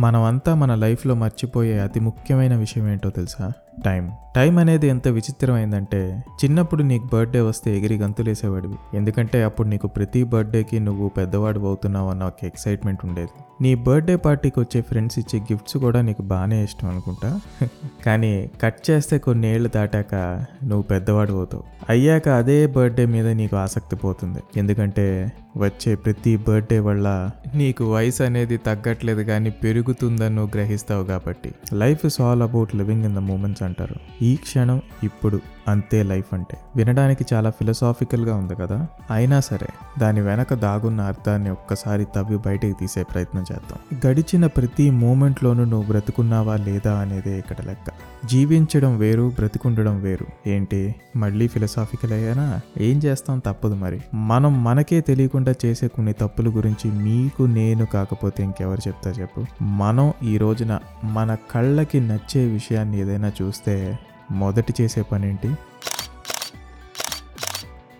మనమంతా 0.00 0.54
మన 0.54 0.74
లైఫ్లో 0.74 1.14
మర్చిపోయే 1.14 1.78
అతి 1.80 2.00
ముఖ్యమైన 2.00 2.56
విషయం 2.56 2.88
ఏంటో 2.88 3.10
తెలుసా? 3.10 3.52
టైం 3.84 4.10
టైం 4.36 4.58
అనేది 4.58 4.86
ఎంత 4.88 5.08
విచిత్రమైందంటే 5.08 6.22
చిన్నప్పుడు 6.44 6.82
నీకు 6.82 7.08
బర్త్డే 7.12 7.40
వస్తే 7.40 7.78
ఎగిరి 7.78 7.96
గంతులేసేవాడివి. 7.96 8.96
ఎందుకంటే 8.96 9.42
అప్పుడు 9.42 9.68
నీకు 9.68 9.86
ప్రతి 9.86 10.24
బర్త్డేకి 10.24 10.78
నువ్వు 10.80 11.08
పెద్దవాడు 11.08 11.60
అవుతున్నావు 11.60 12.10
అన్న 12.10 12.24
ఒక 12.24 12.44
ఎక్సైట్మెంట్ 12.44 13.04
ఉండేది. 13.04 13.28
నీ 13.60 13.74
బర్త్డే 13.74 14.16
పార్టీకి 14.16 14.60
వచ్చే 14.60 14.80
ఫ్రెండ్స్ 14.80 15.18
ఇచ్చే 15.18 15.38
గిఫ్ట్స్ 15.40 15.76
కూడా 15.76 16.00
నీకు 16.00 16.22
బాగానే 16.22 16.64
ఇష్టం 16.64 16.88
అనుకుంటా? 16.88 17.40
కానీ 18.06 18.50
కట్ 18.62 18.90
చేస్తే 18.90 19.18
కొన్ని 19.18 19.54
ఏళ్ళు 19.54 19.68
దాటాక 19.68 20.14
నువ్వు 20.62 20.82
పెద్దవాడు 20.82 21.32
అవుతావు. 21.32 21.62
అయ్యాక 21.88 22.28
అదే 22.28 22.66
బర్త్డే 22.66 23.06
మీద 23.06 23.26
నీకు 23.26 23.56
ఆసక్తి 23.56 23.96
పోతుంది. 23.96 24.38
ఎందుకంటే 24.56 25.32
వచ్చే 25.56 25.94
ప్రతి 25.94 26.36
బర్త్డే 26.36 26.78
వల్ల 26.78 27.30
నీకు 27.54 27.94
వయసు 27.94 28.22
అనేది 28.22 28.56
తగ్గట్లేదు 28.56 29.22
కానీ 29.22 29.50
పెరుగుతుందని 29.82 30.34
నువ్వు 30.34 30.50
గ్రహిస్తావు 30.54 31.04
కాబట్టి. 31.04 31.54
Life 31.72 32.06
is 32.06 32.20
all 32.20 32.42
about 32.42 32.76
living 32.76 33.04
in 33.04 33.14
the 33.14 33.18
moments 33.18 33.62
అంటారు. 33.62 33.94
ఈ 34.22 34.36
క్షణం 34.36 34.82
ఇప్పుడు. 35.02 35.40
అంతే 35.68 36.02
లైఫ్ 36.02 36.34
అంటే. 36.34 36.58
వినడానికి 36.76 37.24
చాలా 37.34 37.50
ఫిలసాఫికల్గా 37.50 38.36
ఉంది 38.36 38.54
కదా. 38.54 38.86
అయినా 39.10 39.40
సరే 39.40 39.66
దాని 39.98 40.20
వెనక 40.20 40.54
దాగున్న 40.54 41.00
అర్థాన్ని 41.00 41.50
ఒక్కసారి 41.50 42.04
తవ్వి 42.04 42.36
బయటికి 42.36 42.74
తీసే 42.80 43.02
ప్రయత్నం 43.02 43.44
చేద్దాం. 43.52 44.10
గడిచిన 44.10 44.46
ప్రతి 44.46 44.90
మూమెంట్లోనూ 44.90 45.64
నువ్వు 45.64 45.88
బ్రతుకున్నావా 45.88 46.56
లేదా 46.56 46.94
అనేదే 46.94 47.38
ఇక్కడ 47.38 47.56
లెక్క. 47.66 47.92
జీవించడం 48.26 48.98
వేరు 48.98 49.32
బ్రతికుండడం 49.34 50.00
వేరు. 50.00 50.48
ఏంటి? 50.48 50.94
మళ్ళీ 51.16 51.48
ఫిలసాఫికల్ 51.48 52.12
అయ్యానా? 52.12 52.60
ఏం 52.78 52.98
చేస్తాం? 52.98 53.38
తప్పదు 53.38 53.74
మరి. 53.74 54.00
మనం 54.14 54.64
మనకే 54.64 55.00
తెలియకుండా 55.00 55.54
చేసే 55.66 55.88
కొన్ని 55.88 56.12
తప్పుల 56.12 56.48
గురించి 56.48 56.90
మీకు 56.90 57.42
నేను 57.42 57.86
కాకపోతే 57.86 58.42
ఇంకెవరు 58.42 58.88
చెప్తా 58.88 59.10
చెప్పు. 59.10 59.44
మనం 59.62 60.12
ఈ 60.22 60.38
రోజున 60.38 60.80
మన 61.04 61.36
కళ్ళకి 61.50 62.00
నచ్చే 62.00 62.44
విషయాన్ని 62.44 63.00
ఏదైనా 63.00 63.32
చూస్తే 63.42 63.98
మొదటి 64.32 64.74
చేసే 64.80 65.02
పనేంటి? 65.02 65.54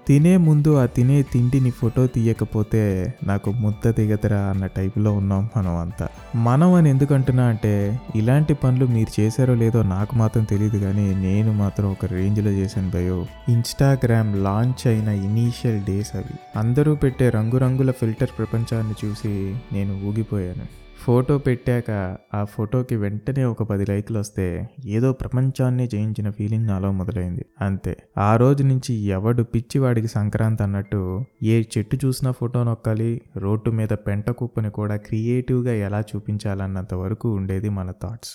తినే 0.07 0.37
ముందు 0.37 0.77
ఆ 0.77 0.87
తినే 0.87 1.23
తిండిని 1.23 1.71
ఫోటో 1.71 2.07
తీయకపోతే 2.07 3.15
నాకు 3.27 3.51
ముద్ద 3.51 3.91
దిగదరా 3.91 4.41
అన్న 4.41 4.67
టైపులో 4.67 5.13
ఉన్నాం 5.13 5.49
మనం 5.57 5.77
అంతా. 5.77 6.09
మనం 6.37 6.73
అని 6.73 6.91
ఎందుకు 6.91 7.15
అంటున్నా 7.15 7.45
అంటే 7.45 8.01
ఇలాంటి 8.17 8.55
పనులు 8.55 8.87
మీరు 8.87 9.21
చేశారో 9.21 9.55
లేదో 9.55 9.83
నాకు 9.83 10.17
మాత్రం 10.17 10.45
తెలియదు 10.45 10.79
కానీ 10.79 11.15
నేను 11.15 11.53
మాత్రం 11.53 11.91
ఒక 11.91 12.05
రేంజ్లో 12.05 12.51
చేశాను 12.51 12.91
భయో. 12.91 13.27
ఇన్స్టాగ్రామ్ 13.49 14.45
లాంచ్ 14.45 14.87
అయిన 14.87 15.09
ఇనీషియల్ 15.09 15.81
డేస్ 15.83 16.17
అవి. 16.17 16.59
అందరూ 16.59 16.95
పెట్టే 16.95 17.31
రంగురంగుల 17.31 17.91
ఫిల్టర్ 17.91 18.29
ప్రపంచాన్ని 18.39 18.95
చూసి 19.05 19.57
నేను 19.73 20.01
ఊగిపోయాను. 20.05 20.82
ఫోటో 21.03 21.39
పెట్టాక 21.39 22.17
ఆ 22.35 22.45
ఫోటోకి 22.45 22.97
వెంటనే 22.97 23.45
ఒక 23.45 23.63
పది 23.63 23.87
లైకులు 23.89 24.19
వస్తే 24.19 24.69
ఏదో 24.87 25.13
ప్రపంచాన్ని 25.13 25.87
జయించిన 25.87 26.31
ఫీలింగ్ 26.31 26.67
నాలో 26.67 26.93
మొదలైంది. 26.93 27.47
అంతే. 27.61 27.97
ఆ 28.19 28.37
రోజు 28.37 28.63
నుంచి 28.63 28.95
ఎవడు 28.95 29.43
పిచ్చివాడికి 29.43 30.07
సంక్రాంతి 30.07 30.63
అన్నట్టు 30.63 31.25
ఏ 31.43 31.63
చెట్టు 31.79 31.99
చూసినా 32.05 32.31
ఫోటో 32.31 32.65
నొక్కాలి 32.65 33.21
రోడ్డు 33.37 33.71
మీద 33.71 33.89
పెంట 33.89 34.31
కుప్పని 34.31 34.71
కూడా 34.71 34.97
క్రియేటివ్గా 34.97 35.73
ఎలా 35.73 36.01
చూపించాలన్నంత 36.01 36.95
వరకు 36.95 37.35
ఉండేది 37.35 37.69
మన 37.69 37.91
థాట్స్. 37.91 38.31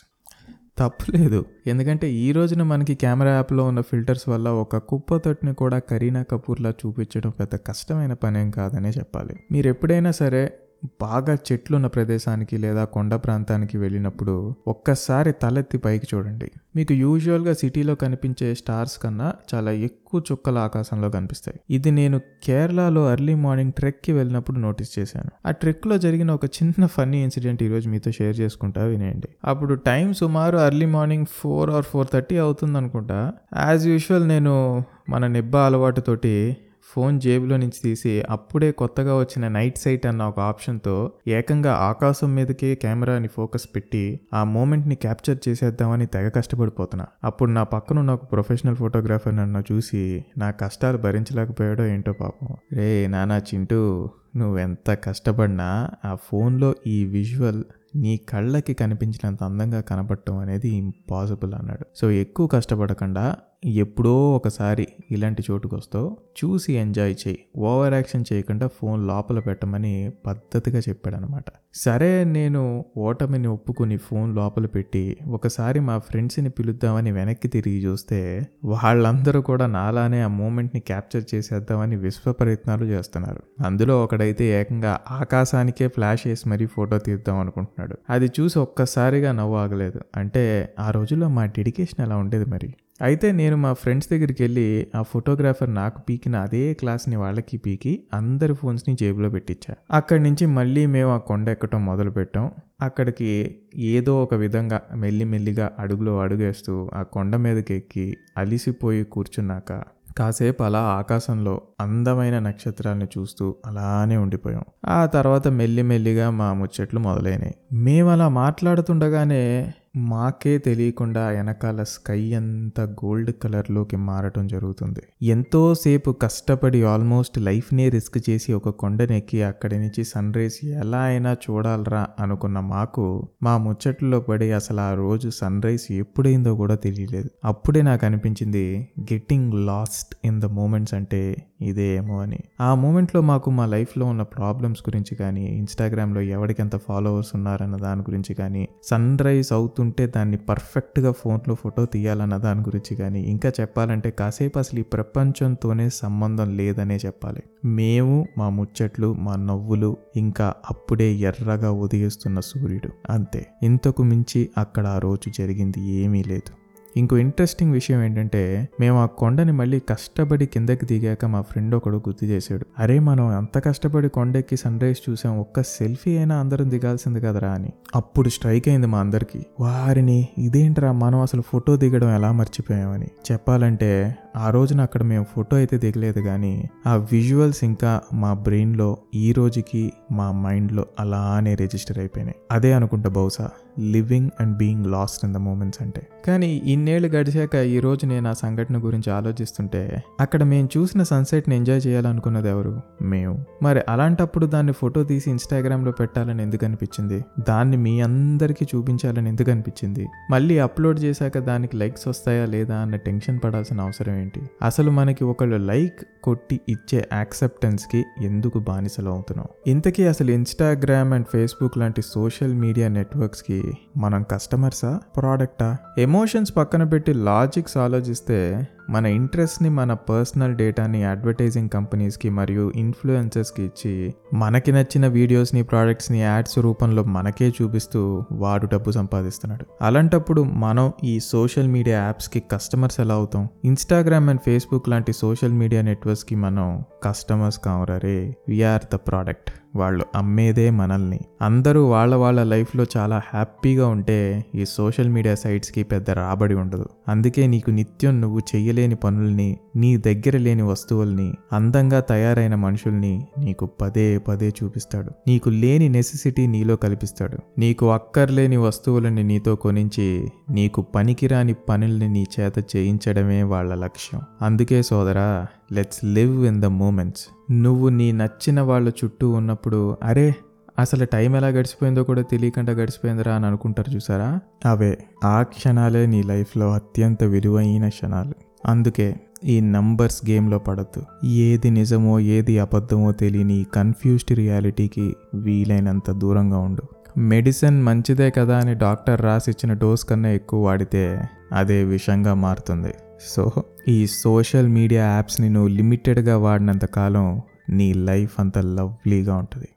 తప్పులేదు 0.78 1.46
ఎందుకంటే 1.68 2.12
ఈ 2.12 2.32
రోజున 2.32 2.64
మనకి 2.64 2.96
కెమెరా 2.96 3.32
యాప్లో 3.32 3.64
ఉన్న 3.64 3.82
ఫిల్టర్స్ 3.82 4.30
వల్ల 4.30 4.50
ఒక 4.50 4.78
కుప్ప 4.78 5.18
తొట్టిని 5.18 5.54
కూడా 5.54 5.80
కరీనా 5.80 6.24
కపూర్లా 6.24 6.70
చూపించడం 6.70 7.30
పెద్ద 7.30 7.56
కష్టమైన 7.56 8.14
పనేం 8.14 8.52
కాదనే 8.52 8.90
చెప్పాలి. 8.90 9.36
మీరు 9.52 9.68
ఎప్పుడైనా 9.68 10.12
సరే 10.12 10.54
బాగా 11.02 11.34
చెట్లున్న 11.34 11.88
ప్రదేశానికి 11.88 12.58
లేదా 12.58 12.86
కొండ 12.86 13.16
ప్రాంతానికి 13.16 13.78
వెళ్ళినప్పుడు 13.78 14.56
ఒక్కసారి 14.68 15.32
తలెత్తి 15.32 15.78
పైకి 15.78 16.08
చూడండి. 16.16 16.52
మీకు 16.76 16.94
యూజువల్గా 16.94 17.54
సిటీలో 17.54 17.96
కనిపించే 17.96 18.56
స్టార్స్ 18.56 19.00
కన్నా 19.00 19.34
చాలా 19.56 19.72
ఎక్కువ 19.72 20.22
చుక్కలు 20.32 20.60
ఆకాశంలో 20.60 21.10
కనిపిస్తాయి. 21.10 21.60
ఇది 21.70 21.92
నేను 21.92 22.22
కేరళలో 22.44 23.12
ఎర్లీ 23.12 23.36
మార్నింగ్ 23.36 23.72
ట్రెక్కి 23.72 24.12
వెళ్ళినప్పుడు 24.12 24.60
నోటీస్ 24.60 25.00
చేశాను. 25.00 25.32
ఆ 25.46 25.52
ట్రెక్లో 25.52 25.98
జరిగిన 25.98 26.32
ఒక 26.32 26.46
చిన్న 26.46 26.86
ఫన్నీ 26.86 27.24
ఇన్సిడెంట్ 27.24 27.64
ఈరోజు 27.64 27.90
మీతో 27.90 28.12
షేర్ 28.12 28.40
చేసుకుంటా 28.40 28.84
వినేయండి. 28.84 29.28
అప్పుడు 29.46 29.74
టైం 29.74 30.14
సుమారు 30.14 30.58
early 30.58 30.86
morning 30.86 31.26
four 31.26 31.70
or 31.70 31.84
four 31.84 32.08
thirty 32.14 32.38
అవుతుంది 32.38 32.78
అనుకుంటా 32.78 33.34
యాజ్ 33.66 33.88
యూజువల్ 33.88 34.28
నేను 34.28 34.86
మన 35.10 35.28
నిబ్బ 35.28 35.58
అలవాటుతోటి 35.58 36.58
ఫోన్ 36.94 37.22
జేబులో 37.22 37.58
నుంచి 37.58 37.80
తీసి 37.84 38.24
అప్పుడే 38.30 38.72
కొత్తగా 38.72 39.20
వచ్చిన 39.20 39.48
నైట్ 39.48 39.78
సైట్ 39.78 40.06
అన్న 40.06 40.24
ఒక 40.24 40.40
ఆప్షన్తో 40.40 41.12
ఏకంగా 41.28 41.74
ఆకాశం 41.74 42.36
మీదకే 42.36 42.76
కెమెరాని 42.76 43.28
ఫోకస్ 43.28 43.70
పెట్టి 43.76 44.20
ఆ 44.34 44.44
మూమెంట్ని 44.44 44.96
క్యాప్చర్ 44.96 45.50
చేసేద్దామని 45.50 46.06
తెగ 46.06 46.30
కష్టపడిపోతున్నా. 46.30 47.06
అప్పుడు 47.24 47.52
నా 47.52 47.64
పక్కనున్న 47.64 48.12
ఒక 48.12 48.32
ప్రొఫెషనల్ 48.32 48.76
ఫోటోగ్రాఫర్ 48.76 49.36
నన్ను 49.36 49.64
చూసి 49.72 50.26
నా 50.38 50.52
కష్టాలు 50.52 50.98
భరించలేకపోయాడో 50.98 51.86
ఏంటో 51.86 52.14
పాపం. 52.14 52.48
రే 52.74 53.08
నానా 53.08 53.38
చింటూ 53.38 54.10
నువ్వెంత 54.36 54.98
కష్టపడినా 55.04 55.90
ఆ 56.06 56.16
ఫోన్లో 56.16 56.76
ఈ 56.88 57.06
విజువల్ 57.06 57.64
నీ 57.98 58.18
కళ్ళకి 58.18 58.74
కనిపించినంత 58.74 59.44
అందంగా 59.44 59.82
కనపడటం 59.82 60.38
అనేది 60.38 60.70
ఇంపాసిబుల్ 60.70 61.54
అన్నాడు. 61.54 61.86
సో 61.96 62.12
ఎక్కువ 62.12 62.48
కష్టపడకుండా 62.48 63.36
ఎప్పుడో 63.66 64.32
ఒకసారి 64.36 64.88
ఇలాంటి 65.12 65.44
చోటుకు 65.52 65.76
వస్తావు. 65.76 66.18
చూసి 66.44 66.74
ఎంజాయ్ 66.74 67.16
చేయి. 67.28 67.40
ఓవర్ 67.58 67.94
యాక్షన్ 67.94 68.26
చేయకుండా 68.34 68.68
ఫోన్ 68.68 69.08
లోపల 69.08 69.40
పెట్టమని 69.40 70.12
పద్ధతిగా 70.26 70.80
చెప్పాడనమాట. 70.80 71.44
సరే 71.78 72.24
నేను 72.24 72.86
ఓటమిని 72.98 73.48
ఒప్పుకుని 73.48 73.98
ఫోన్ 73.98 74.36
లోపల 74.36 74.66
పెట్టి 74.66 75.18
ఒకసారి 75.28 75.80
మా 75.80 75.98
ఫ్రెండ్స్ని 75.98 76.50
పిలుద్దామని 76.50 77.12
వెనక్కి 77.12 77.48
తిరిగి 77.48 77.86
చూస్తే 77.86 78.48
వాళ్ళందరూ 78.64 79.42
కూడా 79.42 79.68
నాలానే 79.68 80.22
ఆ 80.22 80.28
మూమెంట్ని 80.28 80.80
క్యాప్చర్ 80.80 81.36
చేసేద్దామని 81.36 81.96
విశ్వ 81.96 82.32
ప్రయత్నాలు 82.32 82.86
చేస్తున్నారు. 82.86 83.64
అందులో 83.66 84.04
ఒకడైతే 84.04 84.46
ఏకంగా 84.46 85.00
ఆకాశానికే 85.12 85.88
ఫ్లాష్ 85.88 86.28
వేసి 86.28 86.50
మరీ 86.50 86.66
ఫోటో 86.66 86.98
తీద్దాం 86.98 87.40
అనుకుంటున్నాడు. 87.40 87.98
అది 88.10 88.32
చూసి 88.40 88.60
ఒక్కసారిగా 88.60 89.32
నవ్వు 89.32 89.56
ఆగలేదు. 89.56 90.02
అంటే 90.16 90.74
ఆ 90.80 90.92
రోజుల్లో 90.92 91.28
మా 91.28 91.46
డెడికేషన్ 91.46 92.06
ఎలా 92.06 92.18
ఉండేది 92.18 92.46
మరి? 92.46 92.74
అయితే 93.02 93.32
నేను 93.32 93.58
మా 93.58 93.74
ఫ్రెండ్స్ 93.74 94.10
దగ్గరికి 94.10 94.44
వెళ్ళి 94.44 94.88
ఆ 94.96 95.02
ఫోటోగ్రాఫర్ 95.02 95.76
నాకు 95.76 96.02
పీకిన 96.02 96.36
అదే 96.36 96.74
క్లాస్ని 96.74 97.16
వాళ్ళకి 97.16 97.58
పీకి 97.58 98.04
అందరి 98.14 98.54
ఫోన్స్ని 98.54 98.96
జేబులో 98.96 99.30
పెట్టించా 99.30 99.76
అక్కడి 99.92 100.24
నుంచి 100.24 100.46
మళ్ళీ 100.46 100.86
మేము 100.86 101.12
ఆ 101.12 101.18
కొండ 101.18 101.50
ఎక్కటం 101.50 101.86
మొదలు 101.86 102.10
పెట్టాం 102.10 102.52
అక్కడికి 102.82 103.56
ఏదో 103.76 104.24
ఒక 104.24 104.34
విధంగా 104.34 104.82
మెల్లిమెల్లిగా 104.96 105.72
అడుగులో 105.80 106.20
అడుగేస్తూ 106.20 106.90
ఆ 106.94 107.04
కొండ 107.04 107.36
మీదకి 107.36 107.74
ఎక్కి 107.74 108.18
అలిసిపోయి 108.38 109.04
కూర్చున్నాక 109.04 109.84
కాసేపు 110.18 110.64
అలా 110.64 110.80
ఆకాశంలో 110.80 111.62
అందమైన 111.82 112.40
నక్షత్రాలను 112.40 113.08
చూస్తూ 113.18 113.56
అలానే 113.66 114.18
ఉండిపోయాం. 114.18 114.64
ఆ 114.86 115.06
తర్వాత 115.06 115.48
మెల్లిమెల్లిగా 115.48 116.30
మా 116.30 116.54
ముచ్చట్లు 116.54 117.00
మొదలైనాయి. 117.00 117.56
మేము 117.74 118.10
అలా 118.10 118.30
మాట్లాడుతుండగానే 118.30 119.74
మాకే 119.96 120.58
తెలియకుండా 120.58 121.28
వెనకాల 121.28 121.84
స్కై 121.84 122.34
అంతా 122.34 122.84
గోల్డ్ 122.84 123.32
కలర్లోకి 123.44 123.96
మారటం 123.96 124.48
జరుగుతుంది. 124.48 125.00
ఎంతోసేపు 125.24 126.12
కష్టపడి 126.12 126.84
ఆల్మోస్ట్ 126.84 127.40
లైఫ్నే 127.40 127.90
రిస్క్ 127.90 128.30
చేసి 128.30 128.54
ఒక 128.54 128.70
కొండనెక్కి 128.70 129.44
అక్కడి 129.44 129.80
నుంచి 129.80 130.04
సన్ 130.04 130.34
రైజ్ 130.34 130.66
ఎలా 130.66 131.00
అయినా 131.00 131.34
చూడాలరా 131.34 132.08
అనుకున్న 132.20 132.60
మాకు 132.60 133.28
మా 133.44 133.58
ముచ్చట్లో 133.58 134.20
పడి 134.20 134.52
అసలు 134.52 134.80
ఆ 134.80 134.94
రోజు 134.94 135.30
సన్ 135.30 135.62
రైజ్ 135.62 135.92
ఎప్పుడైందో 135.92 136.56
కూడా 136.56 136.76
తెలియలేదు. 136.76 137.30
అప్పుడే 137.46 137.82
నాకు 137.82 138.06
అనిపించింది 138.06 138.88
getting 139.00 139.54
lost 139.54 140.16
in 140.26 140.42
the 140.42 140.46
moments 140.46 140.94
అంటే 140.94 141.36
ఇదే 141.62 141.96
ఏమో 141.96 142.22
అని. 142.22 142.40
ఆ 142.62 142.76
మూమెంట్లో 142.76 143.22
మాకు 143.22 143.52
మా 143.52 143.66
లైఫ్లో 143.66 144.06
ఉన్న 144.06 144.22
ప్రాబ్లమ్స్ 144.22 144.82
గురించి 144.90 145.16
కానీ 145.16 145.46
ఇన్స్టాగ్రామ్లో 145.46 146.22
ఎవరికి 146.22 146.62
ఎంత 146.62 146.76
ఫాలోవర్స్ 146.76 147.32
ఉన్నారన్న 147.36 147.76
దాని 147.78 148.02
గురించి 148.02 148.34
కానీ 148.34 148.68
సన్ 148.84 149.20
రైజ్ 149.20 149.54
అవుతుంటే 149.54 149.87
దాన్ని 149.92 150.38
పర్ఫెక్ట్గా 150.38 151.12
ఫోన్లో 151.12 151.56
ఫోటో 151.56 151.86
తీయాలన్న 151.86 152.38
దాని 152.38 152.60
గురించి 152.60 152.96
కానీ 152.96 153.22
ఇంకా 153.22 153.52
చెప్పాలంటే 153.62 154.12
కాసేపు 154.12 154.60
అసలు 154.60 154.80
ఈ 154.80 154.84
ప్రపంచంతోనే 154.84 155.90
సంబంధం 155.90 156.58
లేదనే 156.58 156.98
చెప్పాలి. 157.06 157.44
మేము 157.66 158.28
మా 158.38 158.50
ముచ్చట్లు 158.50 159.14
మా 159.14 159.36
నవ్వులు 159.36 159.98
ఇంకా 160.16 160.54
అప్పుడే 160.70 161.14
ఎర్రగా 161.14 161.72
ఉదయిస్తున్న 161.72 162.40
సూర్యుడు. 162.40 162.90
అంతే. 163.12 163.48
ఇంతకు 163.64 164.04
మించి 164.04 164.50
అక్కడ 164.58 164.88
ఆ 164.88 165.00
రోజు 165.00 165.30
జరిగింది 165.30 165.90
ఏమీ 165.90 166.24
లేదు. 166.24 166.67
ఇంకో 166.98 167.18
ఇంట్రెస్టింగ్ 167.18 167.72
విషయం 167.72 168.04
ఏంటంటే 168.04 168.70
మేము 168.80 169.02
ఆ 169.02 169.06
కొండని 169.06 169.52
మళ్ళీ 169.52 169.80
కష్టపడి 169.80 170.46
కిందకి 170.46 170.86
దిగాక 170.86 171.26
మా 171.26 171.42
ఫ్రెండ్ 171.42 171.76
ఒకడు 171.76 171.98
గుర్తు 171.98 172.26
చేశాడు. 172.26 172.66
అరే 172.80 173.00
మనం 173.00 173.28
అంత 173.28 173.66
కష్టపడి 173.66 174.10
కొండెక్కి 174.10 174.58
సన్ 174.58 174.80
రైజ్ 174.82 175.10
చూసాం 175.10 175.40
ఒక్క 175.40 175.62
సెల్ఫీ 175.62 176.18
అయినా 176.18 176.40
అందరం 176.40 176.70
దిగాల్సింది 176.70 177.22
కదరా 177.22 177.50
అని. 177.50 177.74
అప్పుడు 177.96 178.30
స్ట్రైక్ 178.30 178.68
అయింది 178.68 178.88
మా 178.88 179.00
అందరికి. 179.00 179.46
వారిని 179.60 180.28
ఇదేంట్రా 180.38 180.92
మనం 180.92 181.22
అసలు 181.22 181.42
ఫోటో 181.42 181.76
దిగడం 181.76 182.16
ఎలా 182.16 182.32
మర్చిపోయామని 182.32 183.08
చెప్పాలంటే 183.32 184.16
ఆ 184.38 184.50
రోజున 184.50 184.82
అక్కడ 184.82 185.04
మేము 185.04 185.26
ఫోటో 185.36 185.58
అయితే 185.58 185.78
దిగలేదు 185.78 186.20
కానీ 186.20 186.70
ఆ 186.88 186.96
విజువల్స్ 187.12 187.64
ఇంకా 187.64 188.02
మా 188.14 188.34
బ్రెయిన్లో 188.34 188.98
ఈ 189.16 189.32
రోజుకి 189.32 189.94
మా 190.12 190.32
మైండ్లో 190.32 190.86
అలానే 191.00 191.56
రిజిస్టర్ 191.56 191.98
అయిపోయినాయి. 192.00 192.36
అదే 192.52 192.74
అనుకుంటా 192.74 193.10
బహుశా 193.10 193.50
living 193.80 194.30
and 194.40 194.58
being 194.58 194.86
lost 194.86 195.26
in 195.26 195.34
the 195.34 195.38
moments 195.38 195.82
అంటే. 195.82 196.08
కానీ 196.28 196.56
ఇన్నేళ్ళు 196.56 197.08
గడిచాక 197.08 197.56
ఈ 197.56 197.80
రోజు 197.80 198.06
నేను 198.06 198.30
ఆ 198.30 198.34
సంఘటన 198.34 198.78
గురించి 198.78 199.12
ఆలోచిస్తుంటే 199.12 200.04
అక్కడ 200.22 200.44
మేము 200.44 200.70
చూసిన 200.78 201.04
సన్సెట్ని 201.04 201.56
ఎంజాయ్ 201.56 201.82
చేయాలనుకున్నది 201.88 202.50
ఎవరు? 202.50 202.82
మేము. 203.02 203.46
మరి 203.62 203.82
అలాంటప్పుడు 203.90 204.46
దాన్ని 204.46 204.74
ఫోటో 204.74 205.04
తీసి 205.04 205.30
ఇన్స్టాగ్రామ్లో 205.30 205.92
పెట్టాలని 205.92 206.44
ఎందుకు 206.44 206.66
అనిపించింది? 206.66 207.24
దాన్ని 207.40 207.78
మీ 207.78 208.02
అందరికీ 208.02 208.66
చూపించాలని 208.76 209.30
ఎందుకు 209.30 209.52
అనిపించింది? 209.52 210.08
మళ్ళీ 210.32 210.60
అప్లోడ్ 210.60 211.00
చేశాక 211.00 211.38
దానికి 211.38 211.78
లైక్స్ 211.78 212.08
వస్తాయా 212.08 212.46
లేదా 212.46 212.76
అన్న 212.76 212.96
టెన్షన్ 212.96 213.40
పడాల్సిన 213.44 213.82
అవసరం 213.82 214.16
ఏంటి? 214.16 214.27
అసలు 214.62 214.92
మనకి 214.92 215.24
ఒకళ్ళు 215.24 215.56
లైక్ 215.56 216.02
కొట్టి 216.24 216.62
ఇచ్చే 216.70 217.08
యాక్సెప్టెన్స్కి 217.14 218.06
ఎందుకు 218.22 218.60
బానిసలు 218.60 219.10
అవుతున్నాం? 219.10 219.46
ఇంతకీ 219.68 220.08
అసలు 220.08 220.32
ఇన్స్టాగ్రామ్ 220.32 221.14
అండ్ 221.14 221.28
ఫేస్బుక్ 221.28 221.78
లాంటి 221.78 222.02
సోషల్ 222.02 222.54
మీడియా 222.54 222.88
నెట్వర్క్స్కి 222.88 223.74
మనం 223.98 224.26
కస్టమర్సా? 224.32 225.00
ప్రోడక్టా? 225.18 225.78
ఎమోషన్స్ 225.98 226.58
పక్కన 226.58 226.84
పెట్టి 226.84 227.14
లాజిక్స్ 227.14 227.78
ఆలోచిస్తే 227.78 228.68
మన 228.90 229.06
ఇంట్రెస్ట్ని 229.06 229.70
మన 229.70 229.94
పర్సనల్ 229.94 230.56
డేటాని 230.56 231.04
అడ్వర్టైజింగ్ 231.04 231.70
కంపెనీస్కి 231.70 232.30
మరియు 232.30 232.72
ఇన్ఫ్లుయెన్సర్స్కి 232.76 233.64
ఇచ్చి 233.64 234.14
మనకి 234.34 234.72
నచ్చిన 234.72 235.08
వీడియోస్ని 235.08 235.64
ప్రోడక్ట్స్ని 235.64 236.22
యాడ్స్ 236.22 236.60
రూపంలో 236.60 237.04
మనకే 237.04 237.54
చూపిస్తూ 237.62 238.24
వాడు 238.32 238.66
డబ్బు 238.66 238.92
సంపాదిస్తున్నాడు. 238.92 239.66
అలాంటప్పుడు 239.82 240.44
మనం 240.44 240.92
ఈ 241.04 241.20
సోషల్ 241.20 241.68
మీడియా 241.68 242.04
యాప్స్కి 242.04 242.44
కస్టమర్స్ 242.52 243.00
ఎలా 243.00 243.14
అవుతాం? 243.14 243.48
ఇన్స్టాగ్రామ్ 243.66 244.30
అండ్ 244.30 244.42
ఫేస్బుక్ 244.46 244.90
లాంటి 244.90 245.14
సోషల్ 245.14 245.54
మీడియా 245.54 245.82
నెట్వర్క్స్కి 245.82 246.36
మనం 246.36 246.84
కస్టమర్స్ 247.04 247.60
కావరే 247.60 248.36
వీఆర్ 248.48 248.82
ద 248.94 248.96
ప్రోడక్ట్. 248.96 249.52
వాళ్ళు 249.76 250.06
అమ్మేదే 250.16 250.70
మనల్ని. 250.70 251.20
అందరూ 251.42 251.86
వాళ్ళ 251.86 252.16
వాళ్ళ 252.16 252.44
లైఫ్లో 252.44 252.86
చాలా 252.98 253.22
హ్యాపీగా 253.34 253.88
ఉంటే 253.88 254.46
ఈ 254.56 254.66
సోషల్ 254.66 255.10
మీడియా 255.10 255.36
సైట్స్కి 255.36 255.84
పెద్ద 255.84 256.10
రాబడి 256.10 256.56
ఉండదు. 256.56 256.86
అందుకే 257.08 257.48
నీకు 257.48 257.70
నిత్యం 257.70 258.22
నువ్వు 258.22 258.40
చేయలేని 258.78 258.96
పనుల్ని 258.96 259.58
నీ 259.76 259.98
దగ్గర 259.98 260.38
లేని 260.38 260.62
వస్తువుల్ని 260.62 261.34
అందంగా 261.54 262.00
తయారైన 262.00 262.56
మనుషుల్ని 262.56 263.28
నీకు 263.38 263.66
పదే 263.66 264.18
పదే 264.18 264.54
చూపిస్తాడు. 264.64 265.12
నీకు 265.28 265.50
లేని 265.50 265.90
నెసెసిటీ 265.90 266.48
నీలో 266.48 266.76
కల్పిస్తాడు. 266.76 267.38
నీకు 267.58 267.92
అక్కర్లేని 267.92 268.58
వస్తువులని 268.58 269.24
నీతో 269.24 269.56
కొనించి 269.56 270.30
నీకు 270.50 270.82
పనికిరాని 270.82 271.54
పనుల్ని 271.54 272.10
నీ 272.10 272.26
చేత 272.40 272.76
చేయించడమే 272.76 273.44
వాళ్ళ 273.44 273.76
లక్ష్యం. 273.76 274.22
అందుకే 274.42 274.82
సోదరా 274.82 275.48
let's 275.72 276.06
live 276.06 276.46
in 276.46 276.62
the 276.62 276.66
moments 276.66 277.28
నువ్వు 277.52 277.90
నీ 277.90 278.12
నచ్చిన 278.12 278.62
వాళ్ళ 278.62 278.90
చుట్టూ 278.90 279.30
ఉన్నప్పుడు 279.30 279.98
అరే 280.04 280.34
అసలు 280.80 281.06
టైం 281.06 281.36
ఎలా 281.36 281.48
గడిచిపోయిందో 281.48 282.04
కూడా 282.04 282.22
తెలియకుండా 282.22 282.72
గడిచిపోయిందిరా 282.72 283.36
అని 283.36 283.46
అనుకుంటారు 283.46 283.96
చూసారా? 283.96 284.40
అవే 284.66 284.98
ఆ 285.24 285.44
క్షణాలే 285.44 286.06
నీ 286.06 286.24
లైఫ్లో 286.24 286.72
అత్యంత 286.72 287.24
విలువైన 287.24 287.88
క్షణాలు. 287.88 288.34
అందుకే 288.68 289.16
ఈ 289.44 289.60
నంబర్స్ 289.60 290.30
గేమ్లో 290.30 290.60
పడద్దు. 290.60 291.28
ఏది 291.28 291.70
నిజమో 291.70 292.20
ఏది 292.20 292.60
అబద్ధమో 292.60 293.12
తెలియని 293.12 293.66
కన్ఫ్యూజ్డ్ 293.74 294.38
రియాలిటీకి 294.38 295.16
వీలైనంత 295.34 296.12
దూరంగా 296.12 296.58
ఉండు. 296.58 296.82
మెడిసిన్ 297.20 297.84
మంచిదే 297.84 298.32
కదా 298.32 298.58
అని 298.58 298.74
డాక్టర్ 298.76 299.22
రాసిచ్చిన 299.22 299.74
డోస్ 299.74 300.06
కన్నా 300.06 300.30
ఎక్కువ 300.30 300.66
వాడితే 300.66 301.22
అదే 301.54 301.84
విషంగా 301.84 302.34
మారుతుంది. 302.34 302.94
సో 303.28 303.52
ఈ 303.88 304.08
సోషల్ 304.08 304.68
మీడియా 304.68 305.04
యాప్స్ని 305.04 305.50
నువ్వు 305.50 305.68
లిమిటెడ్గా 305.68 306.38
వాడినంత 306.38 306.86
కాలం 306.86 307.42
నీ 307.70 307.94
లైఫ్ 307.94 308.36
అంత 308.40 308.58
లవ్లీగా 308.58 309.36
ఉంటుంది. 309.36 309.68